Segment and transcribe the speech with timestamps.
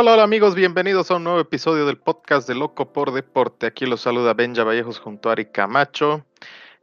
[0.00, 3.66] Hola, hola amigos, bienvenidos a un nuevo episodio del podcast de Loco por Deporte.
[3.66, 6.24] Aquí los saluda Benja Vallejos junto a Ari Camacho.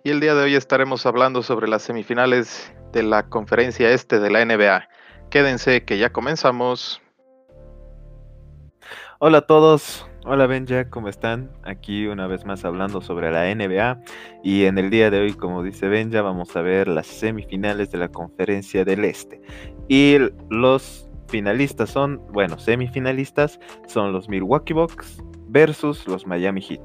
[0.03, 4.29] Y el día de hoy estaremos hablando sobre las semifinales de la conferencia este de
[4.29, 4.89] la NBA.
[5.29, 7.01] Quédense que ya comenzamos.
[9.19, 11.49] Hola a todos, hola Benja, ¿cómo están?
[11.63, 13.97] Aquí una vez más hablando sobre la NBA
[14.43, 17.97] y en el día de hoy, como dice Benja, vamos a ver las semifinales de
[17.97, 19.41] la conferencia del Este.
[19.87, 20.17] Y
[20.49, 26.81] los finalistas son, bueno, semifinalistas son los Milwaukee Bucks versus los Miami Heat.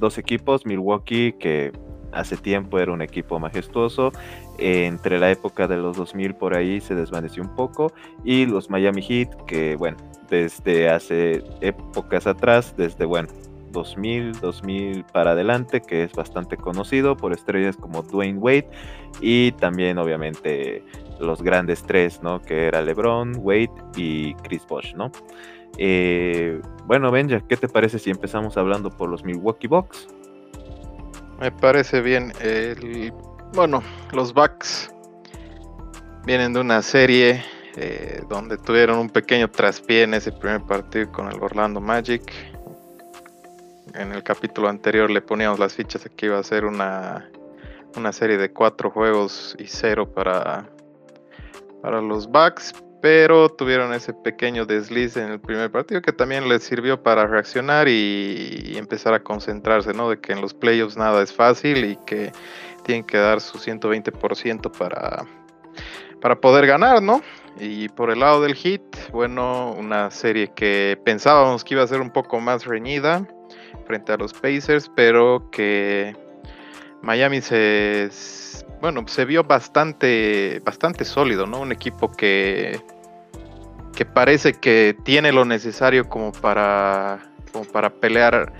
[0.00, 1.72] Dos equipos, Milwaukee que
[2.12, 4.12] hace tiempo era un equipo majestuoso,
[4.58, 7.92] entre la época de los 2000 por ahí se desvaneció un poco,
[8.24, 9.96] y los Miami Heat que, bueno,
[10.28, 13.28] desde hace épocas atrás, desde, bueno,
[13.72, 18.68] 2000, 2000 para adelante, que es bastante conocido por estrellas como Dwayne Wade
[19.20, 20.82] y también obviamente
[21.20, 22.40] los grandes tres, ¿no?
[22.40, 25.12] Que era LeBron, Wade y Chris Bosh, ¿no?
[25.78, 30.08] Eh, bueno, Benja, ¿qué te parece si empezamos hablando por los Milwaukee Bucks?
[31.38, 32.32] Me parece bien.
[33.54, 34.92] bueno, los Bucks
[36.26, 37.42] vienen de una serie
[37.76, 42.22] eh, donde tuvieron un pequeño traspié en ese primer partido con el Orlando Magic.
[43.94, 47.28] En el capítulo anterior le poníamos las fichas de que iba a ser una,
[47.96, 50.68] una serie de cuatro juegos y cero para,
[51.82, 56.62] para los Bucks, pero tuvieron ese pequeño desliz en el primer partido que también les
[56.62, 60.10] sirvió para reaccionar y, empezar a concentrarse, ¿no?
[60.10, 62.32] De que en los playoffs nada es fácil y que
[62.84, 65.24] tienen que dar su 120% para,
[66.20, 67.22] para poder ganar, ¿no?
[67.58, 68.82] Y por el lado del hit,
[69.12, 73.26] bueno, una serie que pensábamos que iba a ser un poco más reñida
[73.86, 76.16] frente a los Pacers, pero que
[77.02, 78.08] Miami se
[78.80, 81.60] bueno, se vio bastante, bastante sólido, ¿no?
[81.60, 82.80] Un equipo que,
[83.94, 87.20] que parece que tiene lo necesario como para,
[87.52, 88.52] como para pelear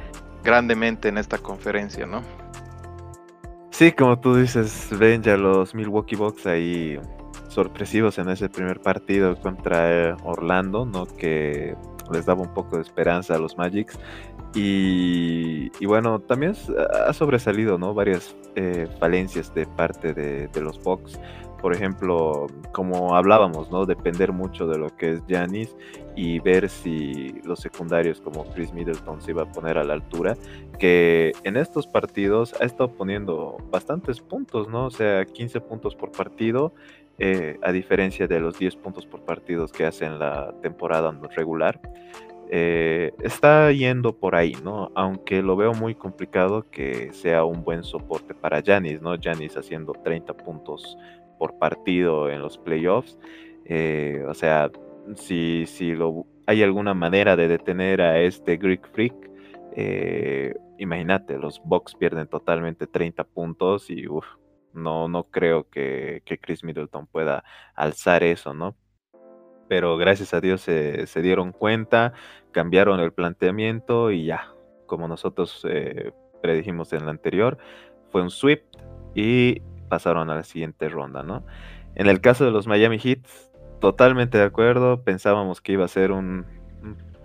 [0.42, 2.22] grandemente en esta conferencia, ¿no?
[3.70, 6.98] Sí, como tú dices, ven ya los Milwaukee Bucks ahí
[7.48, 11.06] sorpresivos en ese primer partido contra Orlando, ¿no?
[11.06, 11.74] Que
[12.12, 13.98] les daba un poco de esperanza a los Magics.
[14.54, 16.54] Y, bueno, también
[17.06, 17.94] ha sobresalido, ¿no?
[17.94, 21.20] Varias eh, falencias de parte de, los Bucks.
[21.60, 23.84] Por ejemplo, como hablábamos, ¿no?
[23.86, 25.76] Depender mucho de lo que es Janis
[26.16, 30.36] y ver si los secundarios como Chris Middleton se iba a poner a la altura.
[30.78, 34.86] Que en estos partidos ha estado poniendo bastantes puntos, ¿no?
[34.86, 36.72] O sea, 15 puntos por partido.
[37.22, 41.78] Eh, a diferencia de los 10 puntos por partidos que hace en la temporada regular.
[42.52, 44.90] Eh, está yendo por ahí, ¿no?
[44.96, 49.14] Aunque lo veo muy complicado que sea un buen soporte para Janis, ¿no?
[49.22, 50.98] Janis haciendo 30 puntos
[51.38, 53.16] por partido en los playoffs.
[53.66, 54.68] Eh, o sea,
[55.14, 55.94] si, si
[56.46, 59.14] hay alguna manera de detener a este Greek Freak,
[59.76, 64.06] eh, imagínate, los Bucks pierden totalmente 30 puntos y
[64.72, 67.44] no, no creo que, que Chris Middleton pueda
[67.76, 68.74] alzar eso, ¿no?
[69.70, 72.12] Pero gracias a Dios se, dieron cuenta,
[72.50, 74.52] cambiaron el planteamiento y ya,
[74.86, 76.10] como nosotros eh,
[76.42, 77.56] predijimos en la anterior,
[78.10, 78.64] fue un sweep
[79.14, 81.46] y pasaron a la siguiente ronda, ¿no?
[81.94, 83.20] En el caso de los Miami Heat,
[83.80, 86.46] totalmente de acuerdo, pensábamos que iba a ser un,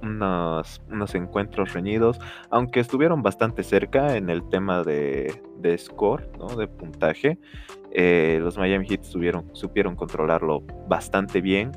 [0.03, 2.19] unos, encuentros reñidos,
[2.51, 5.33] aunque estuvieron bastante cerca en el tema de,
[5.79, 6.56] score, ¿no?
[6.56, 7.39] de puntaje.
[7.91, 11.72] Eh, los Miami Heat supieron controlarlo bastante bien,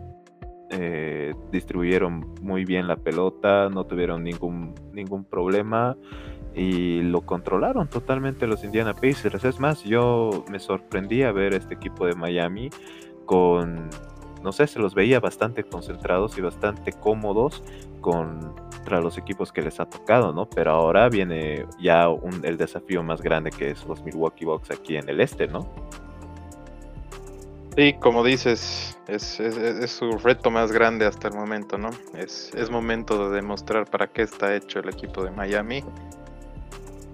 [0.71, 5.97] eh, distribuyeron muy bien la pelota, no tuvieron ningún, ningún problema
[6.55, 9.45] y lo controlaron totalmente los Indiana Pacers.
[9.45, 12.71] Es más, yo me sorprendí a ver este equipo de Miami
[13.25, 13.89] con,
[14.43, 17.63] no sé, se los veía bastante concentrados y bastante cómodos
[18.01, 20.49] contra los equipos que les ha tocado, ¿no?
[20.51, 22.07] Pero ahora viene ya
[22.43, 25.73] el desafío más grande que es los Milwaukee Bucks aquí en el este, ¿no?
[27.77, 29.41] Sí, como dices, es,
[29.91, 31.91] su reto más grande hasta el momento, ¿no?
[32.15, 35.85] Es, momento de demostrar para qué está hecho el equipo de Miami.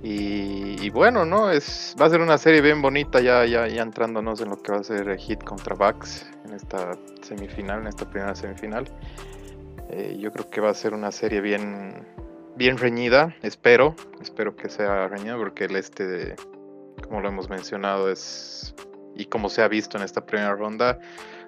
[0.03, 1.45] Y, bueno, ¿no?
[1.47, 5.17] Va a ser una serie bien bonita ya entrándonos en lo que va a ser
[5.17, 8.85] Hit contra Bucks en esta semifinal, en esta primera semifinal.
[9.89, 12.07] Eh, yo creo que va a ser una serie bien,
[12.57, 16.37] bien reñida, espero, espero que sea reñida porque el este,
[17.07, 18.75] como lo hemos mencionado, es
[19.17, 20.99] y como se ha visto en esta primera ronda,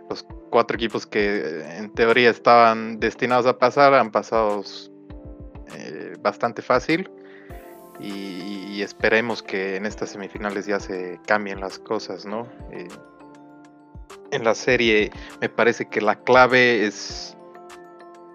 [0.09, 4.63] los cuatro equipos que en teoría estaban destinados a pasar han pasado
[5.75, 7.11] eh, bastante fácil
[7.99, 12.47] y, esperemos que en estas semifinales ya se cambien las cosas, ¿no?
[12.71, 12.87] Eh,
[14.31, 15.11] en la serie
[15.41, 17.37] me parece que la clave es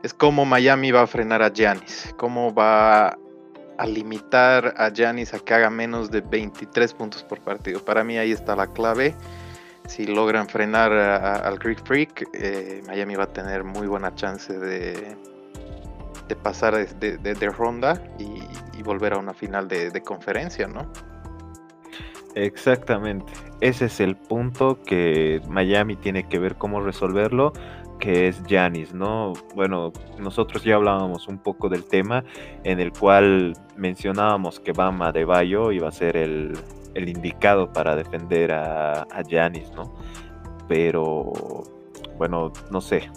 [0.03, 3.17] es cómo Miami va a frenar a Giannis, cómo va
[3.81, 7.83] a limitar a Giannis a que haga menos de 23 puntos por partido.
[7.83, 9.15] Para mí ahí está la clave.
[9.87, 15.17] Si logran frenar al Greek Freak, eh, Miami va a tener muy buena chance de,
[16.27, 20.91] de pasar de, ronda y, volver a una final de, conferencia, ¿no?
[22.33, 23.31] Exactamente.
[23.61, 27.53] Ese es el punto que Miami tiene que ver cómo resolverlo,
[28.01, 29.33] que es Janis, ¿no?
[29.55, 32.25] Bueno, nosotros ya hablábamos un poco del tema
[32.63, 36.57] en el cual mencionábamos que Bama de Bayo iba a ser el,
[36.95, 39.93] indicado para defender a, a ¿no?
[40.67, 41.31] Pero,
[42.17, 43.09] bueno, no sé,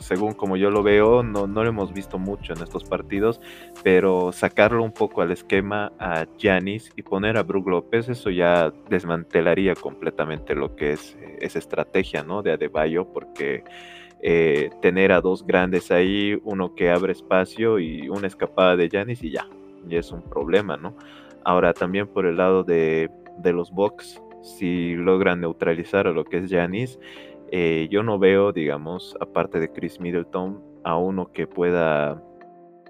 [0.00, 3.40] según como yo lo veo, no, no lo hemos visto mucho en estos partidos,
[3.84, 8.72] pero sacarlo un poco al esquema a Giannis y poner a Brook López, eso ya
[8.88, 12.42] desmantelaría completamente lo que es eh, esa estrategia, ¿no?
[12.42, 13.62] De Adebayo, porque
[14.22, 19.22] eh, tener a dos grandes ahí, uno que abre espacio y una escapada de Giannis
[19.22, 19.46] y ya,
[19.86, 20.96] ya es un problema, ¿no?
[21.44, 26.38] Ahora también por el lado de, de los Bucks, si logran neutralizar a lo que
[26.38, 26.98] es Giannis,
[27.54, 32.22] eh, yo no veo, digamos, aparte de Chris Middleton, a uno que pueda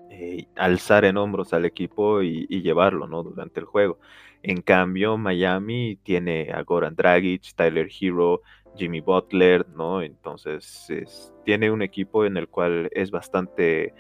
[0.09, 3.25] eh, alzar en hombros al equipo y, llevarlo, ¿no?
[3.25, 3.99] Durante el juego.
[4.43, 8.43] En cambio, Miami tiene a Goran Dragic, Tyler Hero,
[8.77, 10.03] Jimmy Butler, ¿no?
[10.03, 13.95] Entonces, tiene un equipo en el cual es bastante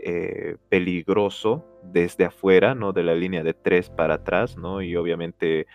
[0.00, 2.92] eh, peligroso desde afuera, ¿no?
[2.92, 4.82] De la línea de tres para atrás, ¿no?
[4.82, 5.66] Y obviamente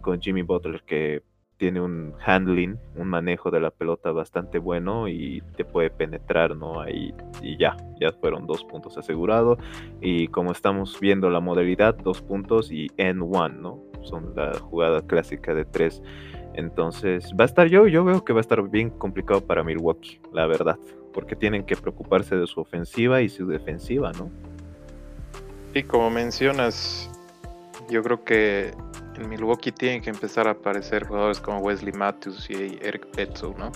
[0.00, 1.24] con Jimmy Butler que
[1.60, 6.80] tiene un handling, un manejo de la pelota bastante bueno y te puede penetrar, ¿no?
[6.80, 9.58] Ahí y ya, ya fueron dos puntos asegurados.
[10.00, 13.78] Y como estamos viendo la modalidad, dos puntos y N1, ¿no?
[14.04, 16.02] Son la jugada clásica de tres.
[16.54, 20.20] Entonces, va a estar yo, yo veo que va a estar bien complicado para Milwaukee,
[20.32, 20.78] la verdad,
[21.12, 24.30] porque tienen que preocuparse de su ofensiva y su defensiva, ¿no?
[25.74, 27.08] Y como mencionas,
[27.88, 28.72] yo creo que
[29.16, 33.70] en Milwaukee tienen que empezar a aparecer jugadores como Wesley Matthews y Eric Bledsoe, ¿no?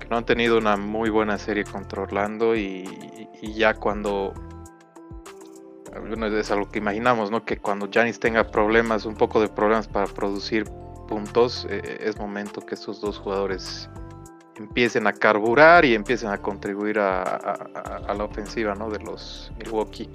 [0.00, 2.84] Que no han tenido una muy buena serie contra Orlando y,
[3.40, 4.32] ya cuando
[6.38, 7.44] es algo que imaginamos, ¿no?
[7.44, 10.64] Que cuando Janis tenga problemas, un poco de problemas para producir
[11.12, 13.86] puntos, eh, es momento que estos dos jugadores
[14.56, 17.68] empiecen a carburar y empiecen a contribuir a,
[18.16, 18.74] la ofensiva.
[18.74, 20.08] De los Milwaukee.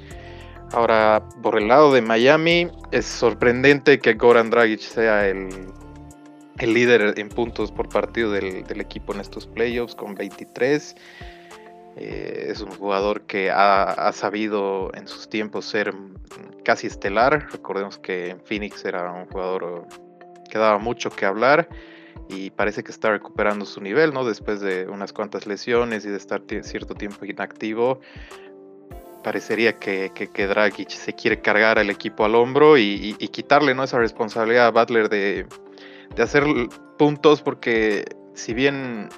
[0.71, 5.49] Ahora, por el lado de Miami, es sorprendente que Goran Dragic sea el,
[6.59, 10.95] líder en puntos por partido del, equipo en estos playoffs con 23.
[11.97, 15.93] Eh, es un jugador que ha, sabido en sus tiempos ser
[16.65, 17.49] casi estelar.
[17.51, 19.85] Recordemos que en Phoenix era un jugador
[20.47, 21.69] que daba mucho que hablar
[22.29, 24.25] y parece que está recuperando su nivel, ¿no?
[24.25, 27.99] Después de unas cuantas lesiones y de estar cierto tiempo inactivo
[29.27, 33.83] parecería que, que, Dragic se quiere cargar al equipo al hombro y, quitarle ¿no?
[33.83, 35.45] esa responsabilidad a Butler de,
[36.17, 36.45] hacer
[36.97, 38.05] puntos, porque
[38.35, 39.09] si bien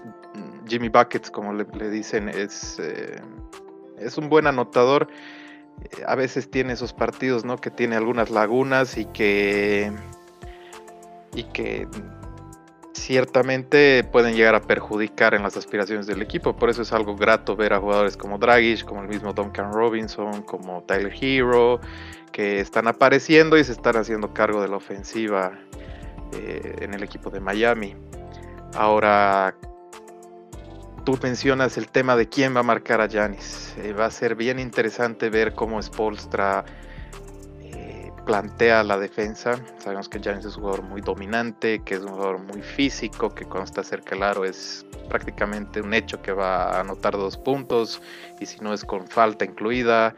[0.68, 3.22] Jimmy Buckets, como le, dicen, es, eh,
[4.00, 5.10] es un buen anotador,
[5.84, 7.58] eh, a veces tiene esos partidos ¿no?
[7.58, 9.92] que tiene algunas lagunas y que,
[11.36, 11.88] y que
[12.94, 16.56] ciertamente pueden llegar a perjudicar en las aspiraciones del equipo.
[16.56, 20.44] Por eso es algo grato ver a jugadores como Dragic, como el mismo Duncan Robinson,
[20.44, 21.80] como Tyler Hero,
[22.32, 25.58] que están apareciendo y se están haciendo cargo de la ofensiva
[26.34, 27.96] eh, en el equipo de Miami.
[28.76, 29.56] Ahora,
[31.04, 33.76] tú mencionas el tema de quién va a marcar a Giannis.
[33.78, 36.66] Eh, va a ser bien interesante ver cómo Spolstra
[38.30, 39.60] plantea la defensa.
[39.80, 43.44] Sabemos que Giannis es un jugador muy dominante, que es un jugador muy físico, que
[43.44, 48.04] cuando está cerca del aro es prácticamente un hecho que va a anotar dos puntos
[48.40, 50.14] y si no es con falta incluida.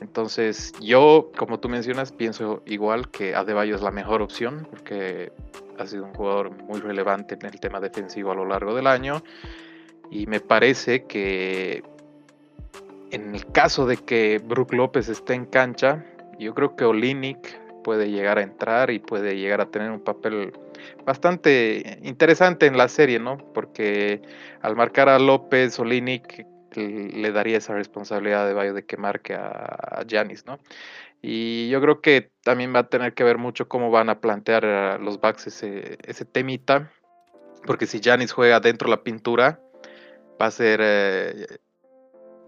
[0.00, 5.32] Entonces yo, como tú mencionas, pienso igual que Adebayo es la mejor opción porque
[5.76, 9.24] ha sido un jugador muy relevante en el tema defensivo a lo largo del año
[10.08, 11.82] y me parece que
[13.10, 16.06] en el caso de que Brook López esté en cancha,
[16.40, 20.52] yo creo que Olinik puede llegar a entrar y puede llegar a tener un papel
[21.04, 23.38] bastante interesante en la serie, ¿no?
[23.54, 24.20] Porque
[24.60, 30.04] al marcar a López, Olinik le daría esa responsabilidad de Bayo de que marque a
[30.08, 30.58] Janis, ¿no?
[31.22, 34.64] Y yo creo que también va a tener que ver mucho cómo van a plantear
[34.64, 36.90] a los backs ese, ese temita,
[37.66, 39.60] porque si Janis juega dentro de la pintura,
[40.40, 41.58] va a ser eh,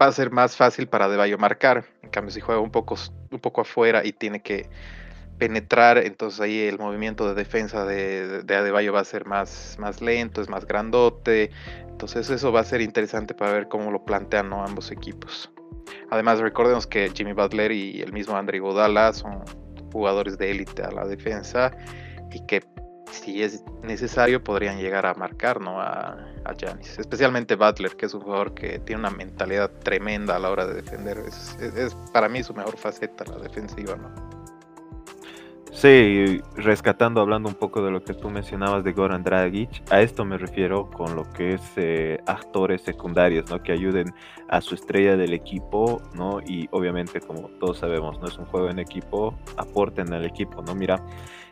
[0.01, 1.85] va a ser más fácil para Debayo marcar.
[2.01, 2.95] En cambio, si juega un poco,
[3.31, 4.69] un poco afuera y tiene que
[5.37, 10.01] penetrar, entonces ahí el movimiento de defensa de, de Adebayo va a ser más, más
[10.01, 11.51] lento, es más grandote,
[11.89, 15.51] entonces eso va a ser interesante para ver cómo lo plantean ambos equipos.
[16.11, 19.43] Además recordemos que Jimmy Butler y el mismo Andre Godala son
[19.91, 21.75] jugadores de élite a la defensa
[22.31, 22.61] y que
[23.13, 25.79] si es necesario podrían llegar a marcar ¿no?
[25.79, 26.17] a,
[26.59, 30.65] Janis, especialmente Butler, que es un jugador que tiene una mentalidad tremenda a la hora
[30.65, 31.17] de defender.
[31.19, 33.95] Es, es para mí su mejor faceta la defensiva.
[33.95, 34.42] ¿no?
[35.83, 40.23] Sí, rescatando, hablando un poco de lo que tú mencionabas de Goran Dragic, a esto
[40.23, 43.61] me refiero con lo que es eh, actores secundarios, ¿no?
[43.61, 44.13] Que ayuden
[44.47, 46.39] a su estrella del equipo, ¿no?
[46.39, 50.73] Y obviamente, como todos sabemos, no es un juego en equipo, aporten al equipo, ¿no?
[50.73, 51.05] Mira,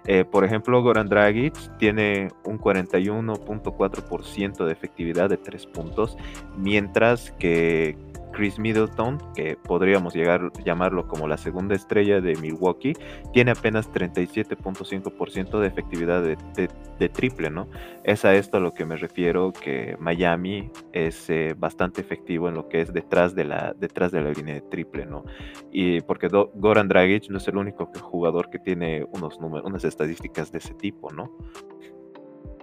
[0.06, 6.16] eh, por ejemplo, Goran Dragic tiene un 41.4% de efectividad de tres puntos,
[6.56, 7.98] mientras que
[8.32, 12.94] Chris Middleton, que podríamos llegar llamarlo como la segunda estrella de Milwaukee,
[13.34, 17.68] tiene apenas 37.5% de efectividad de, triple, ¿no?
[18.04, 22.54] Es a esto a lo que me refiero, que Miami es eh, bastante efectivo en
[22.54, 25.26] lo que es detrás de la, detrás de la línea de triple, ¿no?
[25.72, 30.52] Y porque Goran Dragic no es el único jugador que tiene unos números, unas estadísticas
[30.52, 31.36] de ese tipo, ¿no?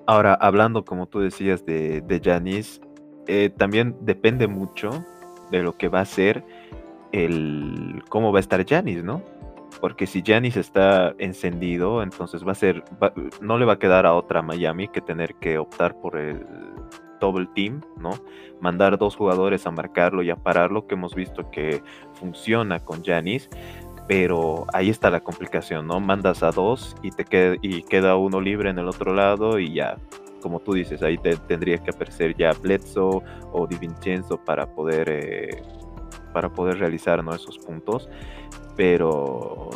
[0.06, 2.20] Ahora, hablando como tú decías de, de
[3.26, 5.04] eh, también depende mucho
[5.50, 6.44] de lo que va a ser
[7.12, 9.22] el cómo va a estar Janis, ¿no?
[9.80, 12.82] Porque si Janis está encendido, entonces va a ser,
[13.40, 16.44] no le va a quedar a otra Miami que tener que optar por el
[17.20, 18.10] double team, ¿no?
[18.60, 21.82] Mandar dos jugadores a marcarlo y a pararlo, que hemos visto que
[22.14, 23.48] funciona con Janis,
[24.08, 26.00] pero ahí está la complicación, ¿no?
[26.00, 29.74] Mandas a dos y te queda, y queda uno libre en el otro lado y
[29.74, 29.98] ya
[30.40, 35.62] como tú dices, ahí tendría que aparecer ya Bledsoe o Di Vincenzo para poder, eh,
[36.33, 37.35] para poder realizar ¿no?
[37.35, 38.09] esos puntos.
[38.76, 39.71] Pero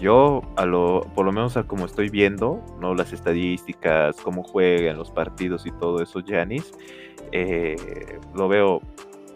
[0.00, 2.94] yo, a lo, por lo menos a como estoy viendo, ¿no?
[2.94, 6.72] las estadísticas, cómo juegan los partidos y todo eso, Janis,
[7.32, 7.76] eh,
[8.34, 8.80] lo veo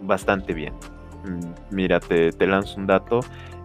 [0.02, 0.74] bastante bien.
[1.24, 3.20] Mm, mira, te, te lanzo un dato.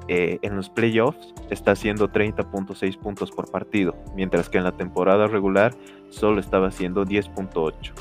[0.08, 5.28] Eh, en los playoffs está haciendo 30.6 puntos por partido, mientras que en la temporada
[5.28, 5.74] regular
[6.10, 7.94] solo estaba haciendo 10.8.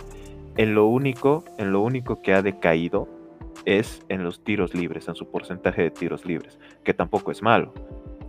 [0.56, 3.08] En lo único, en lo único que ha decaído
[3.64, 7.72] es en los tiros libres, en su porcentaje de tiros libres, que tampoco es malo.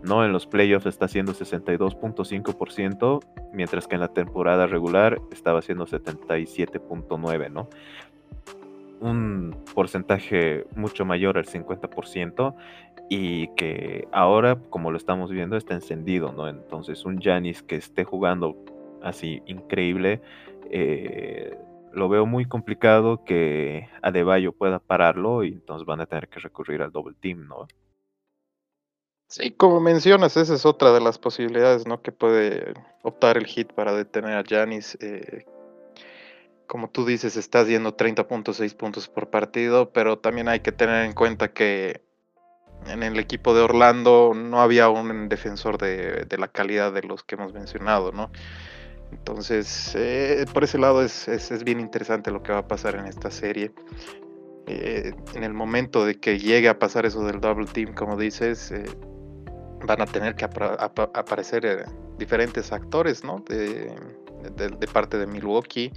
[0.03, 3.19] No, en los playoffs está haciendo 62.5%,
[3.53, 7.69] mientras que en la temporada regular estaba haciendo 77.9, ¿no?
[8.99, 12.53] Un porcentaje mucho mayor al 50%
[13.09, 16.47] y que ahora, como lo estamos viendo, está encendido, ¿no?
[16.47, 18.55] Entonces, un Janis que esté jugando
[19.01, 20.21] así increíble,
[20.71, 21.57] eh,
[21.91, 26.81] lo veo muy complicado que Adebayo pueda pararlo y entonces van a tener que recurrir
[26.81, 27.67] al double team, ¿no?
[29.27, 32.01] Sí, como mencionas, esa es otra de las posibilidades, ¿no?
[32.01, 34.97] Que puede optar el hit para detener a Janis.
[35.01, 35.45] Eh,
[36.67, 41.13] como tú dices, está haciendo 30.6 puntos por partido, pero también hay que tener en
[41.13, 42.01] cuenta que
[42.87, 47.35] en el equipo de Orlando no había un defensor de, la calidad de los que
[47.35, 48.31] hemos mencionado, ¿no?
[49.11, 53.29] Entonces, eh, por ese lado es, bien interesante lo que va a pasar en esta
[53.29, 53.71] serie.
[54.65, 58.71] Eh, en el momento de que llegue a pasar eso del double team, como dices,
[58.71, 58.85] eh,
[59.85, 61.85] van a tener que aparecer
[62.17, 63.43] diferentes actores, ¿no?
[63.47, 63.93] De,
[64.91, 65.91] parte de Milwaukee.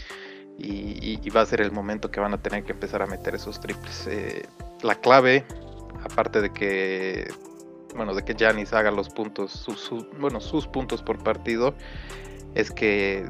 [0.59, 3.61] Y, va a ser el momento que van a tener que empezar a meter esos
[3.61, 4.09] triples.
[4.83, 5.45] la clave
[6.07, 7.29] aparte de que
[7.97, 11.75] bueno, de que Janis haga los puntos, sus, bueno, sus puntos por partido,
[12.55, 13.27] es que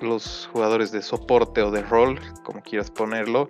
[0.00, 3.48] los jugadores de soporte o de rol, como quieras ponerlo,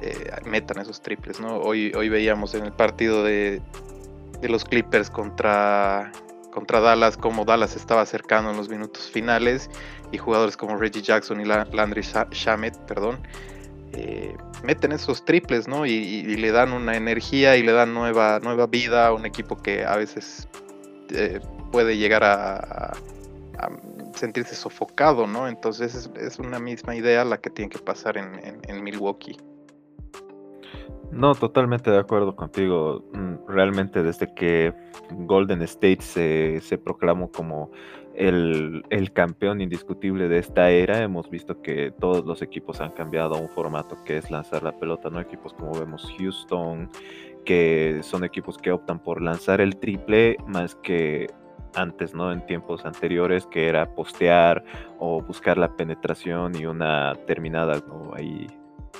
[0.00, 1.58] eh, metan esos triples, ¿no?
[1.58, 3.60] Hoy, hoy veíamos en el partido de,
[4.42, 6.10] los Clippers contra,
[6.50, 9.68] contra Dallas, como Dallas estaba acercando en los minutos finales
[10.10, 13.20] y jugadores como Reggie Jackson y Landry Shamet, perdón,
[13.92, 15.86] eh, meten esos triples, ¿no?
[15.86, 19.84] Y, le dan una energía y le dan nueva, nueva vida a un equipo que
[19.84, 20.48] a veces
[21.10, 21.40] eh,
[21.72, 22.92] puede llegar a,
[24.14, 25.46] sentirse sofocado, ¿no?
[25.46, 29.36] Entonces es, una misma idea la que tiene que pasar en, Milwaukee.
[31.12, 33.04] No, totalmente de acuerdo contigo.
[33.12, 34.72] Mm, realmente desde que
[35.10, 37.70] Golden State se, se proclamó como
[38.20, 43.48] el, campeón indiscutible de esta era, hemos visto que todos los equipos han cambiado un
[43.48, 45.20] formato que es lanzar la pelota, ¿no?
[45.20, 46.90] Equipos como vemos Houston,
[47.44, 51.28] que son equipos que optan por lanzar el triple más que
[51.74, 52.30] antes, ¿no?
[52.30, 54.64] En tiempos anteriores, que era postear
[54.98, 57.82] o buscar la penetración y una terminada,
[58.14, 58.46] Ahí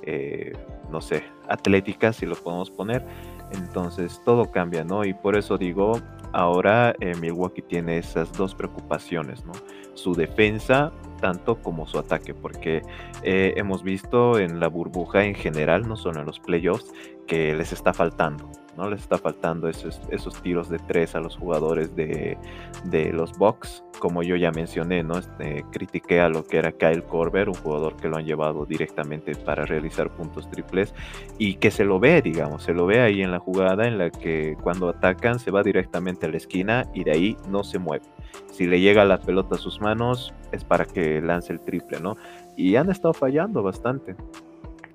[0.03, 0.53] eh,
[0.91, 3.05] no sé, atléticas, si lo podemos poner.
[3.53, 5.05] Entonces todo cambia, ¿no?
[5.05, 6.01] Y por eso digo,
[6.33, 9.53] ahora eh, Milwaukee tiene esas dos preocupaciones, ¿no?
[9.95, 12.83] Su defensa tanto como su ataque, porque
[13.23, 16.93] eh, hemos visto en la burbuja en general, no solo en los playoffs,
[17.27, 18.51] que les está faltando.
[18.81, 18.89] ¿No?
[18.89, 22.39] Les está faltando esos, esos tiros de tres a los jugadores de,
[22.85, 23.85] de los Bucks.
[23.99, 25.19] Como yo ya mencioné, ¿no?
[25.19, 29.35] Este, critiqué a lo que era Kyle Korver, un jugador que lo han llevado directamente
[29.35, 30.95] para realizar puntos triples
[31.39, 34.11] y que se lo ve, digamos, se lo ve ahí en la jugada en la
[34.11, 38.07] que cuando atacan se va directamente a la esquina y de ahí no se mueve.
[38.51, 42.17] Si le llega la pelota a sus manos es para que lance el triple, ¿no?
[42.57, 44.17] Y han estado fallando bastante.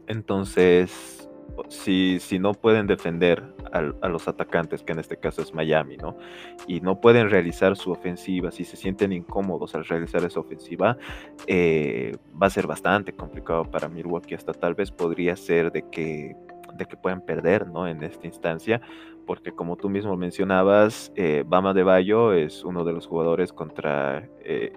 [0.07, 1.14] Entonces,
[1.69, 6.17] si, no pueden defender a, los atacantes, que en este caso es Miami, ¿no?
[6.67, 10.97] Y no pueden realizar su ofensiva, si se sienten incómodos al realizar esa ofensiva,
[11.47, 14.35] eh, va a ser bastante complicado para Milwaukee.
[14.35, 16.35] Hasta tal vez podría ser de que,
[16.73, 17.87] de que puedan perder, ¿no?
[17.87, 18.81] En esta instancia,
[19.25, 24.29] porque como tú mismo mencionabas, eh, Bama de Bayo es uno de los jugadores contra
[24.43, 24.71] eh,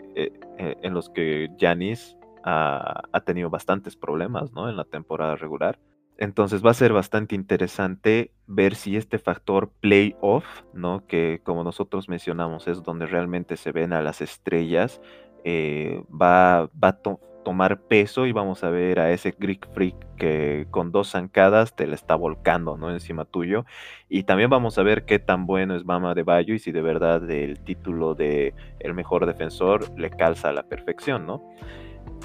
[0.56, 4.68] en los que Janis ha, ha, tenido bastantes problemas, ¿no?
[4.68, 5.78] En la temporada regular.
[6.18, 10.44] Entonces va a ser bastante interesante ver si este factor playoff,
[10.74, 11.06] ¿no?
[11.06, 15.00] Que como nosotros mencionamos es donde realmente se ven a las estrellas,
[15.44, 16.98] eh, va, va a
[17.44, 21.86] tomar peso y vamos a ver a ese Greek Freak que con dos zancadas te
[21.86, 22.90] le está volcando, ¿no?
[22.90, 23.64] Encima tuyo.
[24.08, 26.82] Y también vamos a ver qué tan bueno es Mama de Bayo y si de
[26.82, 31.42] verdad el título de el mejor defensor le calza a la perfección, ¿no?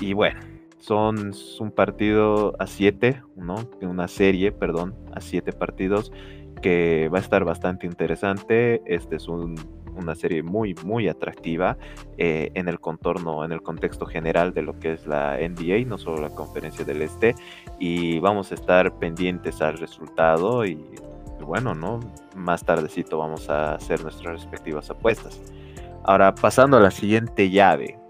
[0.02, 0.40] Y bueno,
[0.84, 3.56] son un partido a siete, ¿no?
[3.82, 6.12] Una serie, perdón, a siete partidos
[6.62, 8.82] que va a estar bastante interesante.
[8.86, 11.78] Este es una serie muy, muy atractiva
[12.18, 15.98] eh, en el contorno, en el contexto general de lo que es la NBA, no
[15.98, 17.34] solo la Conferencia del Este.
[17.80, 20.78] Y vamos a estar pendientes al resultado y,
[21.40, 22.02] bueno, ¿no?
[22.36, 25.42] Más tardecito vamos a hacer nuestras respectivas apuestas.
[26.04, 28.03] Ahora, pasando a la siguiente llave,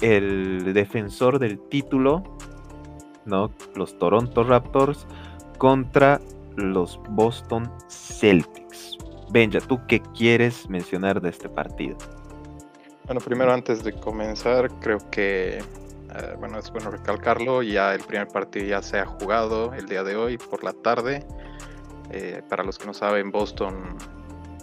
[0.00, 2.22] el defensor del título,
[3.24, 3.50] ¿no?
[3.74, 5.06] Los Toronto Raptors
[5.58, 6.20] contra
[6.56, 8.98] los Boston Celtics.
[9.30, 11.96] Benja, ¿tú qué quieres mencionar de este partido?
[13.06, 18.28] Bueno, primero antes de comenzar, creo que eh, bueno, es bueno recalcarlo, ya el primer
[18.28, 21.26] partido ya se ha jugado el día de hoy por la tarde.
[22.10, 23.96] Eh, para los que no saben, Boston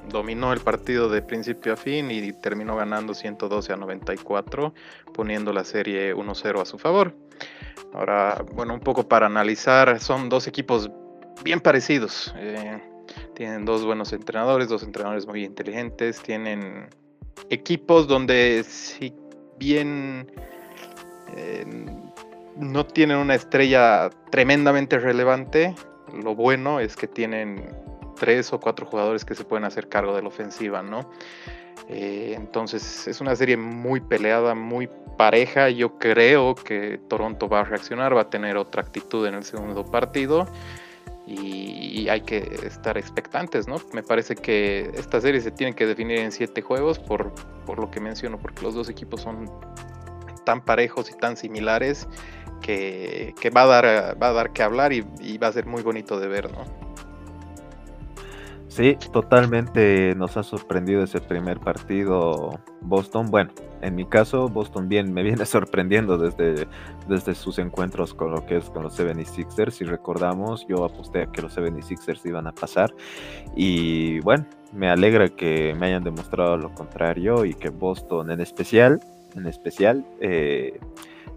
[0.10, 4.74] dominó el partido de principio a fin y terminó ganando 112 a 94,
[5.14, 7.16] poniendo la serie 1-0 a su favor.
[7.94, 10.90] Ahora, bueno, un poco para analizar, son dos equipos
[11.44, 12.34] bien parecidos.
[12.38, 12.82] Eh,
[13.36, 16.90] tienen dos buenos entrenadores, dos entrenadores muy inteligentes, tienen
[17.50, 19.14] equipos donde si
[19.58, 20.32] bien
[21.36, 21.66] eh,
[22.58, 25.76] no tienen una estrella tremendamente relevante,
[26.14, 27.83] lo bueno es que tienen
[28.24, 31.10] tres o cuatro jugadores que se pueden hacer cargo de la ofensiva, ¿no?
[31.90, 35.70] Eh, entonces es una serie muy peleada, muy pareja.
[35.70, 39.84] Yo creo que Toronto va a reaccionar, va a tener otra actitud en el segundo
[39.84, 40.48] partido
[41.28, 43.76] y hay que estar expectantes, ¿no?
[43.92, 47.34] Me parece que esta serie se tiene que definir en siete juegos por,
[47.66, 49.52] por lo que menciono, porque los dos equipos son
[50.46, 52.08] tan parejos y tan similares
[52.62, 55.66] que, que va, a dar, va a dar que hablar y, y va a ser
[55.66, 56.83] muy bonito de ver, ¿no?
[58.74, 63.30] Sí, totalmente nos ha sorprendido ese primer partido Boston.
[63.30, 63.52] Bueno,
[63.84, 66.68] en mi caso, Boston bien me viene sorprendiendo desde,
[67.08, 69.70] desde sus encuentros con lo que es con los 76ers.
[69.70, 72.92] Si recordamos, yo aposté a que los 76ers iban a pasar.
[73.56, 79.00] Y bueno, me alegra que me hayan demostrado lo contrario y que Boston en especial,
[79.36, 80.80] en especial, eh,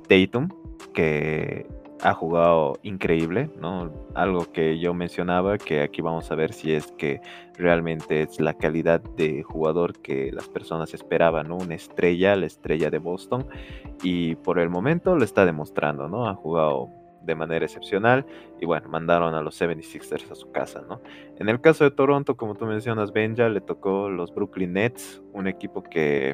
[0.09, 0.49] Tatum,
[0.95, 1.67] que
[2.03, 3.93] ha jugado increíble, ¿no?
[4.15, 7.21] Algo que yo mencionaba, que aquí vamos a ver si es que
[7.55, 11.57] realmente es la calidad de jugador que las personas esperaban, ¿no?
[11.57, 13.47] Una estrella, la estrella de Boston,
[14.03, 16.29] y por el momento lo está demostrando, ¿no?
[16.29, 16.91] Ha jugado
[17.23, 18.25] de manera excepcional
[18.61, 21.01] y bueno, mandaron a los 76ers a su casa, ¿no?
[21.39, 25.49] En el caso de Toronto, como tú mencionas, Benja, le tocó los Brooklyn Nets, un
[25.49, 26.33] equipo que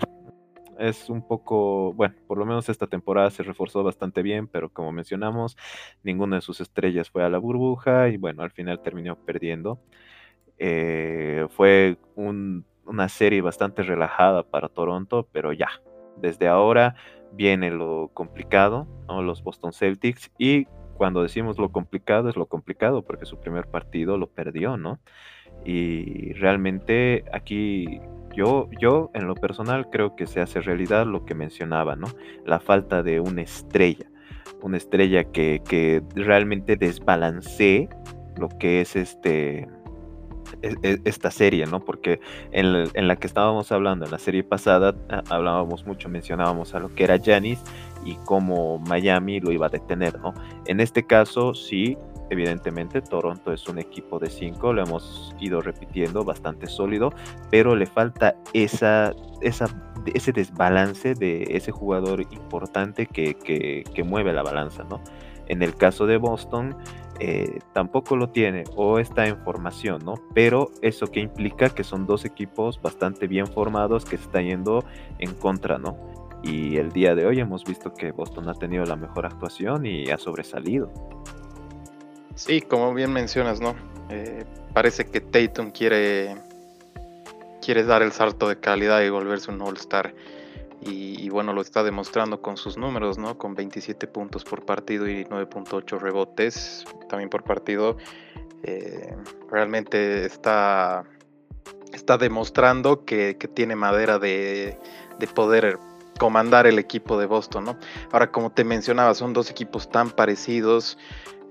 [0.78, 4.92] es un poco, bueno, por lo menos esta temporada se reforzó bastante bien, pero como
[4.92, 5.56] mencionamos,
[6.02, 9.80] ninguna de sus estrellas fue a la burbuja y bueno, al final terminó perdiendo.
[10.58, 15.68] Eh, fue una serie bastante relajada para Toronto, pero ya,
[16.16, 16.94] desde ahora
[17.32, 19.22] viene lo complicado, ¿no?
[19.22, 24.18] los Boston Celtics, y cuando decimos lo complicado es lo complicado porque su primer partido
[24.18, 25.00] lo perdió, ¿no?
[25.64, 28.00] Y realmente aquí
[28.34, 32.08] yo, yo en lo personal creo que se hace realidad lo que mencionaba, ¿no?
[32.44, 34.06] La falta de una estrella.
[34.62, 37.88] una estrella que, que realmente desbalancee
[38.36, 39.68] lo que es este
[40.62, 41.84] e, e, esta serie, ¿no?
[41.84, 42.20] Porque
[42.52, 44.94] en, en, la que estábamos hablando, en la serie pasada,
[45.30, 47.60] hablábamos mucho, mencionábamos a lo que era Janis
[48.04, 50.34] y cómo Miami lo iba a detener, ¿no?
[50.66, 51.96] En este caso, sí,
[52.32, 57.12] evidentemente, Toronto es un equipo de cinco, lo hemos ido repitiendo, bastante sólido,
[57.50, 59.66] pero le falta esa, esa,
[60.06, 65.00] ese desbalance de ese jugador importante que, que, que mueve la balanza, ¿no?
[65.46, 66.76] En el caso de Boston,
[67.20, 70.14] eh, tampoco lo tiene o está en formación, ¿no?
[70.34, 74.84] Pero eso que implica que son dos equipos bastante bien formados que se están yendo
[75.18, 75.96] en contra, ¿no?
[76.42, 80.10] Y el día de hoy hemos visto que Boston ha tenido la mejor actuación y
[80.10, 80.90] ha sobresalido.
[82.34, 83.74] Sí, como bien mencionas, ¿no?
[84.10, 86.36] Eh, parece que Tatum quiere,
[87.60, 90.14] quiere dar el salto de calidad y volverse un All-Star.
[90.84, 93.38] Y, bueno, lo está demostrando con sus números, ¿no?
[93.38, 97.96] Con 27 puntos por partido y 9.8 rebotes también por partido.
[98.64, 99.14] Eh,
[99.48, 101.04] realmente está,
[101.92, 104.76] está demostrando que, tiene madera de,
[105.20, 105.78] de, poder
[106.18, 107.78] comandar el equipo de Boston, ¿no?
[108.10, 110.98] Ahora, como te mencionaba, son dos equipos tan parecidos.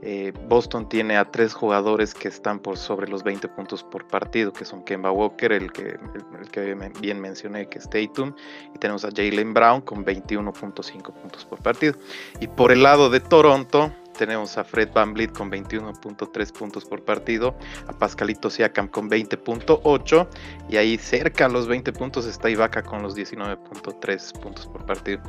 [0.03, 4.51] Eh, Boston tiene a tres jugadores que están por sobre los 20 puntos por partido,
[4.51, 5.97] que son Kemba Walker, el que,
[6.39, 8.33] el, que bien mencioné, que es Tatum,
[8.73, 11.93] y tenemos a Jalen Brown con 21.5 puntos por partido.
[12.39, 17.03] Y por el lado de Toronto, tenemos a Fred Van Vliet con 21.3 puntos por
[17.03, 17.55] partido,
[17.87, 20.27] a Pascalito Siakam con 20.8
[20.69, 25.21] y ahí cerca a los 20 puntos está Ibaka con los 19.3 puntos por partido.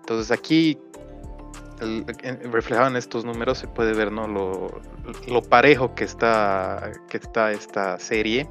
[0.00, 0.78] Entonces aquí
[1.80, 4.26] reflejado en estos números se puede ver ¿no?
[4.28, 8.48] lo, parejo que está, que está esta serie.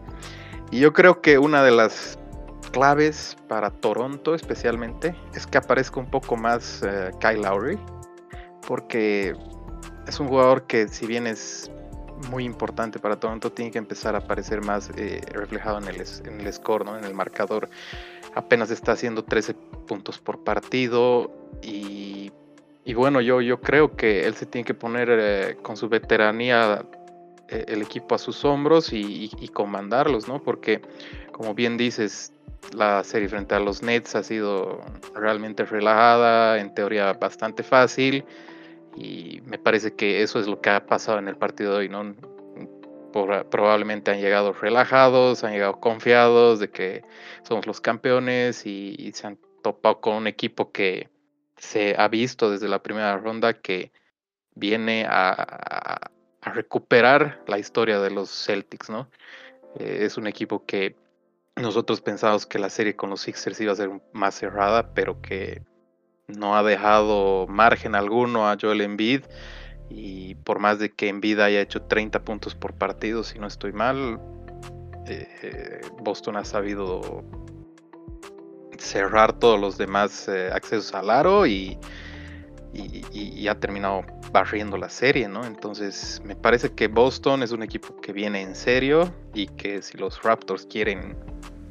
[0.72, 2.20] Y yo creo que una de las
[2.72, 7.80] claves para Toronto especialmente es que aparezca un poco más eh, Kyle Lowry.
[8.68, 9.36] Porque
[10.08, 11.72] es un jugador que si bien es
[12.30, 16.42] muy importante para Toronto, tiene que empezar a aparecer más eh, reflejado en el, en
[16.42, 16.98] el score, ¿no?
[16.98, 17.70] en el marcador.
[18.36, 19.54] Apenas está haciendo 13
[19.88, 22.19] puntos por partido y
[22.90, 26.84] y bueno, yo, yo creo que él se tiene que poner eh, con su veteranía
[27.48, 30.42] eh, el equipo a sus hombros y, comandarlos, ¿no?
[30.42, 30.82] Porque,
[31.32, 32.34] como bien dices,
[32.74, 34.82] la serie frente a los Nets ha sido
[35.14, 38.26] realmente relajada, en teoría bastante fácil,
[38.98, 41.90] y me parece que eso es lo que ha pasado en el partido de hoy,
[41.90, 42.16] ¿no?
[43.52, 47.04] probablemente han llegado relajados, han llegado confiados de que
[47.44, 51.08] somos los campeones y se han topado con un equipo que,
[51.60, 53.92] se ha visto desde la primera ronda que
[54.56, 59.10] viene a, recuperar la historia de los Celtics, ¿no?
[59.78, 60.96] Eh, es un equipo que
[61.58, 65.62] nosotros pensábamos que la serie con los Sixers iba a ser más cerrada, pero que
[66.28, 69.26] no ha dejado margen alguno a Joel Embiid.
[69.90, 73.74] Y por más de que Embiid haya hecho 30 puntos por partido, si no estoy
[73.74, 74.20] mal,
[75.08, 77.24] eh, Boston ha sabido
[78.80, 81.78] cerrar todos los demás eh, accesos al aro y,
[82.74, 85.44] y, ha terminado barriendo la serie, ¿no?
[85.44, 89.98] Entonces me parece que Boston es un equipo que viene en serio y que si
[89.98, 91.18] los Raptors quieren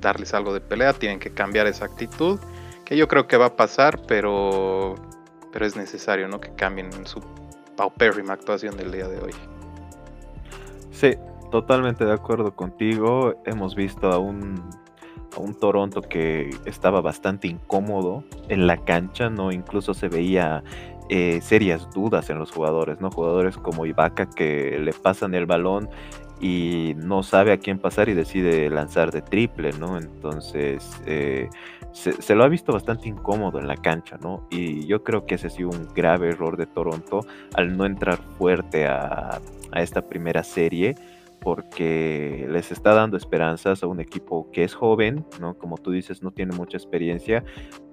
[0.01, 2.39] darles algo de pelea, tienen que cambiar esa actitud,
[2.85, 4.95] que yo creo que va a pasar, pero,
[5.53, 6.41] pero es necesario, ¿no?
[6.41, 7.21] Que cambien su
[7.77, 9.33] paupérrima actuación del día de hoy.
[10.91, 11.15] Sí,
[11.51, 13.41] totalmente de acuerdo contigo.
[13.45, 14.69] Hemos visto a un
[15.37, 19.53] un Toronto que estaba bastante incómodo en la cancha, ¿no?
[19.53, 20.63] Incluso se veía
[21.09, 23.11] eh, serias dudas en los jugadores, ¿no?
[23.11, 25.89] Jugadores como Ibaka que le pasan el balón
[26.41, 29.99] y no sabe a quién pasar y decide lanzar de triple, ¿no?
[29.99, 31.49] Entonces eh,
[31.93, 34.47] se, lo ha visto bastante incómodo en la cancha, ¿no?
[34.51, 37.21] Y yo creo que ese ha sido un grave error de Toronto
[37.55, 39.41] al no entrar fuerte a,
[39.73, 40.95] a esta primera serie
[41.41, 45.57] porque les está dando esperanzas a un equipo que es joven, ¿no?
[45.57, 47.45] Como tú dices, no tiene mucha experiencia,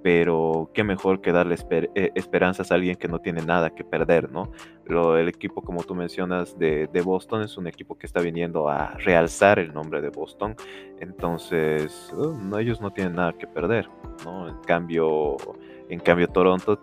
[0.04, 4.32] pero qué mejor que darle eh, esperanzas a alguien que no tiene nada que perder,
[4.32, 4.52] ¿no?
[5.18, 9.58] el equipo, como tú mencionas, de, Boston es un equipo que está viniendo a realzar
[9.58, 10.56] el nombre de Boston,
[11.00, 13.90] entonces uh, ellos no tienen nada que perder,
[14.24, 14.48] ¿no?
[14.48, 15.38] En cambio,
[15.90, 16.80] en cambio Toronto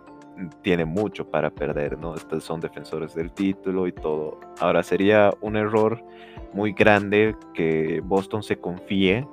[0.61, 2.15] tiene mucho para perder, ¿no?
[2.15, 4.39] Estos son defensores del título y todo.
[4.59, 6.03] Ahora sería un error
[6.53, 9.27] muy grande que Boston se confíe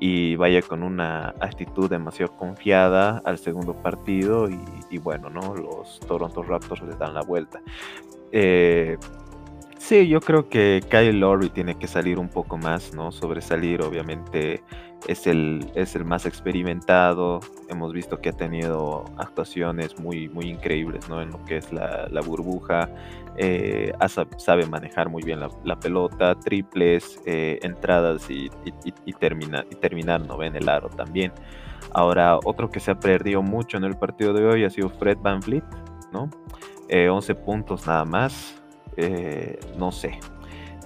[0.00, 5.54] y vaya con una actitud demasiado confiada al segundo partido y, bueno, ¿no?
[5.54, 7.60] Los Toronto Raptors les dan la vuelta.
[8.30, 8.96] Eh,
[9.78, 13.10] sí, yo creo que Kyle Lowry tiene que salir un poco más, ¿no?
[13.12, 14.62] Sobresalir, obviamente,
[15.06, 17.40] es el, es el más experimentado.
[17.68, 21.22] Hemos visto que ha tenido actuaciones muy, muy increíbles ¿no?
[21.22, 22.88] en lo que es la, burbuja.
[23.36, 23.92] Eh,
[24.38, 28.50] sabe manejar muy bien la, pelota, triples, eh, entradas y,
[29.04, 30.42] y, terminar ¿no?
[30.42, 31.32] en el aro también.
[31.92, 35.18] Ahora, otro que se ha perdido mucho en el partido de hoy ha sido Fred
[35.22, 35.64] Van Vliet,
[36.12, 36.28] ¿no?
[36.90, 38.60] 11 eh, puntos nada más.
[39.78, 40.18] No sé,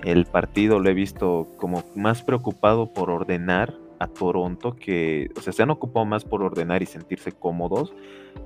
[0.05, 5.53] el partido lo he visto como más preocupado por ordenar a Toronto que, o sea,
[5.53, 7.95] se han ocupado más por ordenar y sentirse cómodos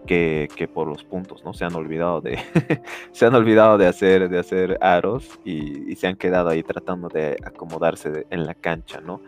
[0.06, 1.54] que, por los puntos, ¿no?
[1.54, 2.38] Se han olvidado de,
[3.12, 7.36] se han olvidado de hacer, de hacer aros y, se han quedado ahí tratando de
[7.42, 9.22] acomodarse en la cancha, ¿no?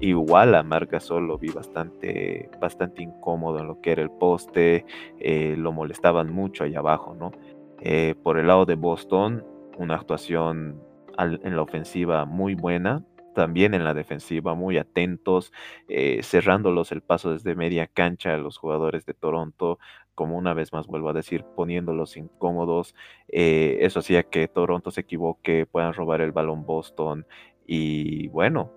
[0.00, 4.84] Igual a Marga solo vi bastante, bastante incómodo en lo que era el poste,
[5.18, 7.32] eh, lo molestaban mucho ahí abajo, ¿no?
[7.80, 9.44] Eh, por el lado de Boston,
[9.76, 10.80] una actuación
[11.18, 15.52] en la ofensiva muy buena, también en la defensiva muy atentos,
[15.88, 19.78] eh, cerrándolos el paso desde media cancha a los jugadores de Toronto,
[20.14, 22.94] como una vez más vuelvo a decir, poniéndolos incómodos.
[23.28, 27.26] Eh, eso hacía que Toronto se equivoque, puedan robar el balón Boston
[27.66, 28.72] y bueno,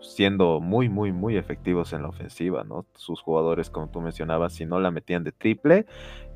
[0.00, 2.86] siendo muy, muy, muy efectivos en la ofensiva, ¿no?
[2.94, 5.86] Sus jugadores, como tú mencionabas, si no la metían de triple,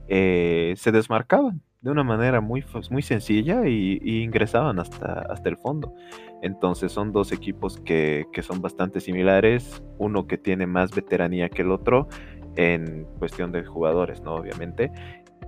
[0.08, 5.94] eh, se desmarcaban de una manera muy, muy sencilla y, ingresaban hasta, hasta el fondo.
[6.42, 11.70] Entonces son dos equipos que, son bastante similares, uno que tiene más veteranía que el
[11.70, 12.08] otro
[12.56, 14.34] en cuestión de jugadores, ¿no?
[14.34, 14.90] Obviamente.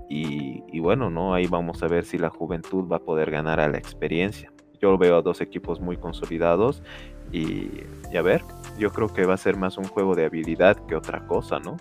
[0.09, 1.35] Y, bueno, ¿no?
[1.35, 4.53] Ahí vamos a ver si la juventud va a poder ganar a la experiencia.
[4.81, 6.83] Yo veo a dos equipos muy consolidados
[7.31, 7.69] y
[8.17, 8.43] a ver,
[8.77, 11.77] yo creo que va a ser más un juego de habilidad que otra cosa, ¿no?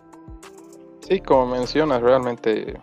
[0.99, 2.77] Sí, como mencionas, realmente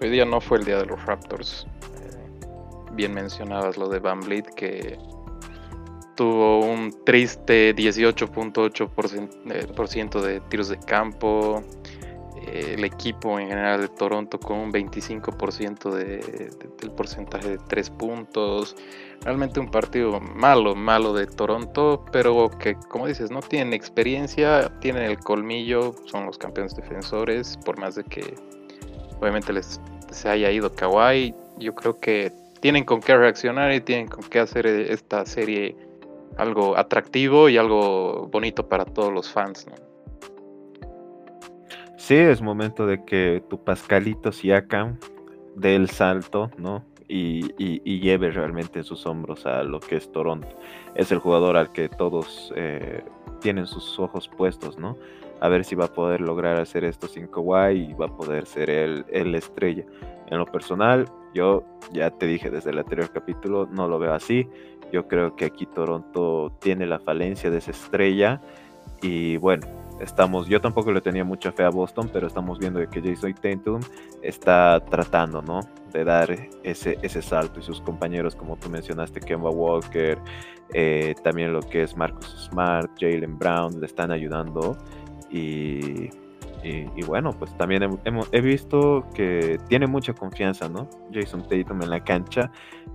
[0.00, 1.66] Hoy día no fue el día de los Raptors.
[2.00, 2.46] Eh,
[2.92, 4.96] bien mencionabas lo de Van Vliet, que
[6.14, 11.64] tuvo un triste 18.8% de tiros de campo.
[12.46, 16.48] Eh, el equipo en general de Toronto con un 25% de,
[16.80, 18.76] del porcentaje de tres puntos.
[19.22, 25.02] Realmente un partido malo, malo de Toronto, pero que como dices, no tienen experiencia, tienen
[25.02, 28.36] el colmillo, son los campeones defensores, por más de que
[29.20, 34.08] obviamente les se haya ido Kawhi, yo creo que tienen con qué reaccionar y tienen
[34.08, 35.76] con qué hacer esta serie
[36.36, 39.74] algo atractivo y algo bonito para todos los fans, ¿no?
[41.96, 44.98] Sí, es momento de que tu Pascalito Siakam
[45.56, 46.84] dé el salto, ¿no?
[47.08, 47.42] Y,
[48.00, 50.48] lleve realmente en sus hombros a lo que es Toronto.
[50.94, 53.02] Es el jugador al que todos eh,
[53.40, 54.96] tienen sus ojos puestos, ¿no?
[55.40, 58.46] A ver si va a poder lograr hacer esto sin Kawhi y va a poder
[58.46, 59.84] ser el, el estrella.
[60.30, 64.48] En lo personal, yo ya te dije desde el anterior capítulo, no lo veo así.
[64.92, 68.40] Yo creo que aquí Toronto tiene la falencia de esa estrella
[69.02, 69.66] y bueno,
[70.00, 73.80] estamos, yo tampoco le tenía mucha fe a Boston, pero estamos viendo que Jason Tatum
[74.22, 75.60] está tratando, ¿no?
[75.92, 76.30] De dar
[76.62, 80.18] ese, ese salto y sus compañeros, como tú mencionaste, Kemba Walker,
[80.74, 84.76] eh, también lo que es Marcus Smart, Jalen Brown, le están ayudando
[85.30, 86.10] y,
[87.06, 87.98] bueno, pues también
[88.32, 90.88] he, visto que tiene mucha confianza, ¿no?
[91.12, 92.50] Jason Tatum en la cancha.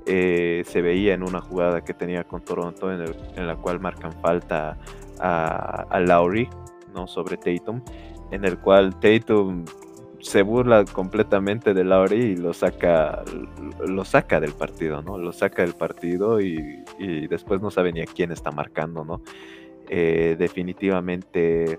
[0.06, 4.78] Eh, se veía en una jugada que tenía con Toronto en, la cual marcan falta
[5.20, 6.50] a, Lowry,
[6.94, 7.08] ¿no?
[7.08, 7.82] Sobre Tatum,
[8.32, 9.66] en el cual Tatum
[10.20, 13.24] se burla completamente de Lowry y lo saca,
[13.86, 15.18] lo saca del partido, ¿no?
[15.18, 19.22] Lo saca del partido y, y después no sabe ni a quién está marcando, ¿no?
[19.90, 21.78] Eh, definitivamente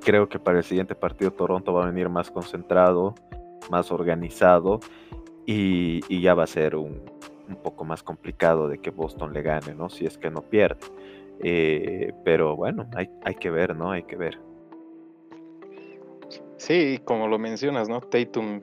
[0.00, 3.14] creo que para el siguiente partido Toronto va a venir más concentrado,
[3.70, 4.80] más organizado
[5.46, 7.02] y, ya va a ser un,
[7.62, 9.88] poco más complicado de que Boston le gane, ¿no?
[9.88, 10.86] Si es que no pierde.
[11.40, 13.90] Eh, pero bueno, hay, que ver, ¿no?
[13.92, 14.38] Hay que ver.
[16.56, 18.00] Sí, como lo mencionas, ¿no?
[18.00, 18.60] Tatum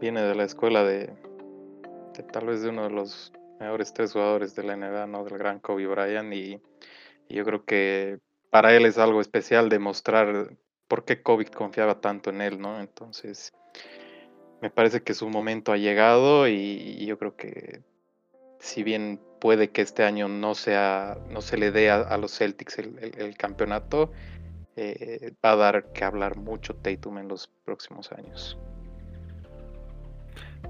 [0.00, 1.12] viene de la escuela de,
[2.32, 5.24] tal vez de uno de los mejores tres jugadores de la NBA, ¿no?
[5.24, 6.60] Del gran Kobe Bryant y
[7.28, 8.18] yo creo que
[8.50, 10.50] para él es algo especial demostrar
[10.90, 12.80] por qué COVID confiaba tanto en él, ¿no?
[12.80, 13.52] Entonces,
[14.60, 17.80] me parece que su momento ha llegado y, yo creo que
[18.58, 22.78] si bien puede que este año no sea, no se le dé a, los Celtics
[22.78, 24.10] el, campeonato,
[24.74, 28.58] eh, va a dar que hablar mucho Tatum en los próximos años.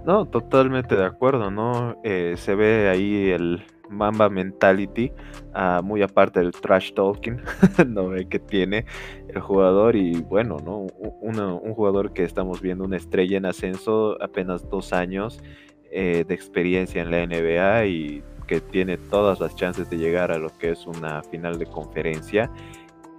[0.04, 1.98] No, totalmente de acuerdo, ¿no?
[2.04, 5.12] Eh, se ve ahí el, Mamba Mentality,
[5.52, 7.40] ah, muy aparte del trash talking
[7.86, 8.10] ¿no?
[8.28, 8.86] que tiene
[9.28, 10.86] el jugador y bueno, ¿no?
[11.00, 15.42] un jugador que estamos viendo una estrella en ascenso, apenas dos años
[15.90, 20.38] eh, de experiencia en la NBA y que tiene todas las chances de llegar a
[20.38, 22.50] lo que es una final de conferencia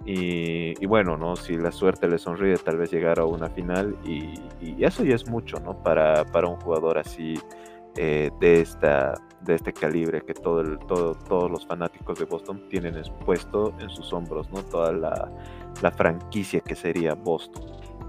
[0.04, 1.36] Y, bueno, ¿no?
[1.36, 3.96] Si la suerte le sonríe, tal vez llegar a una final.
[4.04, 4.34] Y,
[4.84, 5.80] eso ya es mucho, ¿no?
[5.82, 7.34] Para, para un jugador así
[7.96, 12.62] eh, de, esta, de este calibre que todo el, todo, todos los fanáticos de Boston
[12.68, 14.62] tienen expuesto en sus hombros, ¿no?
[14.64, 15.30] Toda la,
[15.80, 17.64] la franquicia que sería Boston.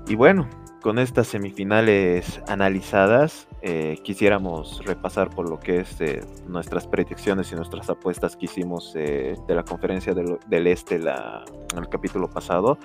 [0.07, 0.47] Y bueno,
[0.83, 7.55] con estas semifinales analizadas, eh, quisiéramos repasar por lo que es eh, nuestras predicciones y
[7.55, 12.77] nuestras apuestas que hicimos eh, de la conferencia del, Este la, en el capítulo pasado.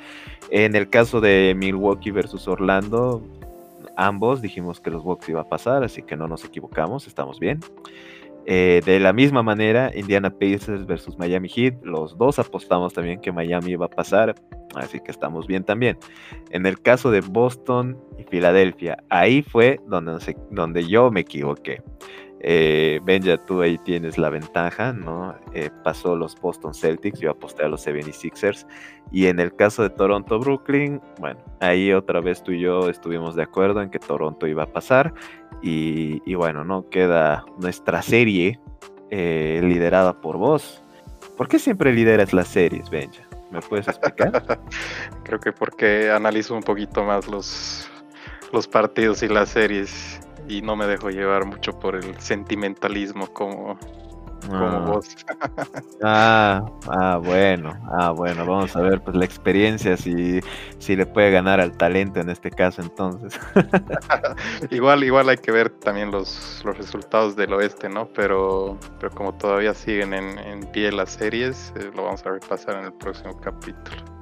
[0.50, 3.20] En el caso de Milwaukee versus Orlando,
[3.96, 7.58] ambos dijimos que los Bucks iba a pasar, así que no nos equivocamos, estamos bien.
[8.50, 13.30] Eh, de la misma manera, Indiana Pacers versus Miami Heat, los dos apostamos también que
[13.30, 14.34] Miami iba a pasar,
[14.74, 15.98] así que estamos bien también.
[16.48, 21.82] En el caso de Boston y Filadelfia, ahí fue donde, donde yo me equivoqué.
[22.40, 25.34] Eh, Benja, tú ahí tienes la ventaja, ¿no?
[25.52, 28.66] Eh, pasó los Boston Celtics, yo aposté a los 76ers.
[29.10, 33.42] Y en el caso de Toronto-Brooklyn, bueno, ahí otra vez tú y yo estuvimos de
[33.42, 35.12] acuerdo en que Toronto iba a pasar.
[35.60, 36.88] Y, bueno, ¿no?
[36.88, 38.60] Queda nuestra serie
[39.10, 40.82] eh, liderada por vos.
[41.36, 43.24] ¿Por qué siempre lideras las series, Benja?
[43.50, 44.60] ¿Me puedes explicar?
[45.24, 47.90] Creo que porque analizo un poquito más los,
[48.52, 53.78] los partidos y las series y no me dejo llevar mucho por el sentimentalismo como,
[54.46, 54.78] como ah.
[54.86, 55.16] vos.
[56.02, 60.40] ah, ah, bueno, ah, bueno, vamos a ver pues la experiencia si,
[60.78, 63.38] si le puede ganar al talento en este caso entonces.
[64.70, 68.08] igual, igual hay que ver también los, los resultados del oeste, ¿no?
[68.08, 72.78] Pero, pero como todavía siguen en, en pie las series, eh, lo vamos a repasar
[72.78, 74.17] en el próximo capítulo.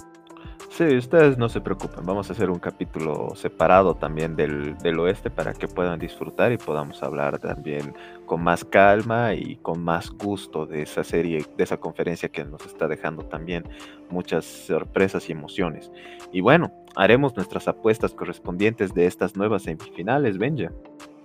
[0.77, 5.55] Sí, ustedes no se preocupen, vamos a hacer un capítulo separado también del, oeste para
[5.55, 7.95] que puedan disfrutar y podamos hablar también
[8.27, 12.67] con más calma y con más gusto de esa serie, de esa conferencia que nos
[12.67, 13.65] está dejando también
[14.11, 15.91] muchas sorpresas y emociones.
[16.31, 20.73] Y bueno, haremos nuestras apuestas correspondientes de estas nuevas semifinales, Benja.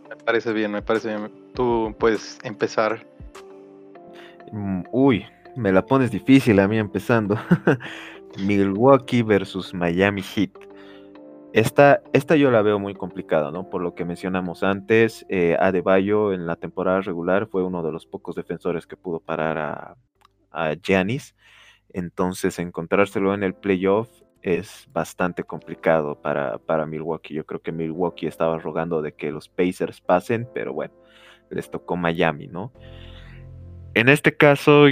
[0.09, 1.29] Me parece bien, me parece bien.
[1.53, 3.05] Tú puedes empezar.
[4.53, 5.25] Mm, uy,
[5.57, 7.37] me la pones difícil a mí empezando.
[8.39, 10.51] Milwaukee versus Miami Heat.
[11.53, 13.69] Esta, esta yo la veo muy complicada, ¿no?
[13.69, 18.05] Por lo que mencionamos antes, eh, Adebayo en la temporada regular fue uno de los
[18.05, 19.97] pocos defensores que pudo parar a,
[20.51, 21.35] a Giannis.
[21.89, 24.09] Entonces, encontrárselo en el playoff
[24.41, 27.33] es bastante complicado para, para Milwaukee.
[27.33, 30.93] Yo creo que Milwaukee estaba rogando de que los Pacers pasen, pero bueno,
[31.49, 32.71] les tocó Miami, ¿no?
[33.93, 34.85] En este caso,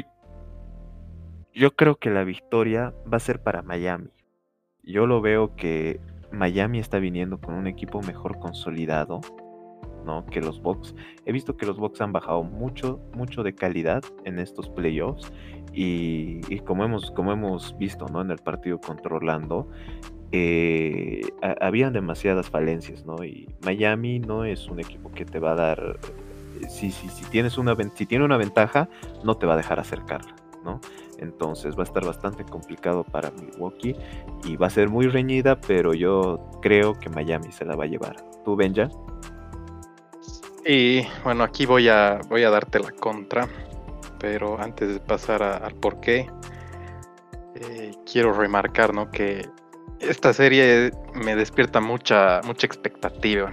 [1.59, 4.11] yo creo que la victoria va a ser para Miami.
[4.81, 5.99] Yo lo veo que
[6.31, 9.19] Miami está viniendo con un equipo mejor consolidado,
[10.05, 10.25] ¿no?
[10.27, 10.95] Que los Bucks.
[11.25, 15.33] He visto que los Bucks han bajado mucho, mucho de calidad en estos playoffs
[15.73, 18.21] y, como hemos, como hemos visto, ¿no?
[18.21, 19.69] En el partido contra Orlando,
[20.31, 21.23] eh,
[21.59, 23.21] habían demasiadas falencias, ¿no?
[23.25, 25.99] Y Miami no es un equipo que te va a dar,
[26.69, 28.87] si, si, si tienes una, si tiene una ventaja,
[29.25, 30.79] no te va a dejar acercarla, ¿no?
[31.19, 33.95] Entonces va a estar bastante complicado para Milwaukee
[34.45, 37.87] y va a ser muy reñida, pero yo creo que Miami se la va a
[37.87, 38.15] llevar.
[38.45, 38.89] ¿Tú, Benja?
[40.65, 43.47] Y bueno, aquí voy a, voy a darte la contra,
[44.19, 46.29] pero antes de pasar al por qué,
[47.55, 49.09] eh, quiero remarcar ¿no?
[49.09, 49.49] que
[49.99, 53.51] esta serie me despierta mucha, mucha expectativa,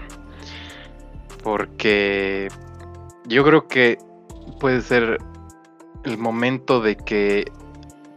[1.42, 2.48] porque
[3.26, 3.98] yo creo que
[4.60, 5.18] puede ser
[6.04, 7.50] el momento de que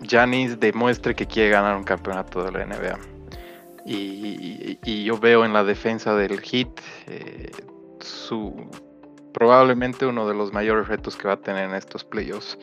[0.07, 2.99] Janis demuestre que quiere ganar un campeonato de la NBA.
[3.85, 6.69] Y, yo veo en la defensa del Heat
[7.07, 7.51] eh,
[7.99, 8.69] su
[9.33, 12.57] probablemente uno de los mayores retos que va a tener en estos playoffs.